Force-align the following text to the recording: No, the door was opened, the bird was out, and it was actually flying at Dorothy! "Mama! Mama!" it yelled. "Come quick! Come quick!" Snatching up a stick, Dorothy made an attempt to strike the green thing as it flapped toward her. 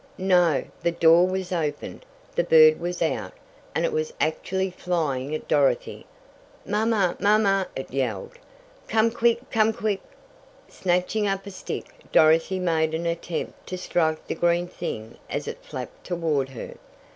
No, 0.17 0.63
the 0.81 0.89
door 0.91 1.27
was 1.27 1.51
opened, 1.51 2.07
the 2.33 2.43
bird 2.43 2.79
was 2.79 3.03
out, 3.03 3.33
and 3.75 3.85
it 3.85 3.91
was 3.91 4.11
actually 4.19 4.71
flying 4.71 5.35
at 5.35 5.47
Dorothy! 5.47 6.07
"Mama! 6.65 7.15
Mama!" 7.19 7.67
it 7.75 7.93
yelled. 7.93 8.31
"Come 8.87 9.11
quick! 9.11 9.51
Come 9.51 9.71
quick!" 9.73 10.01
Snatching 10.67 11.27
up 11.27 11.45
a 11.45 11.51
stick, 11.51 11.93
Dorothy 12.11 12.57
made 12.57 12.95
an 12.95 13.05
attempt 13.05 13.67
to 13.67 13.77
strike 13.77 14.25
the 14.25 14.33
green 14.33 14.65
thing 14.67 15.19
as 15.29 15.47
it 15.47 15.63
flapped 15.63 16.03
toward 16.03 16.49
her. 16.49 16.77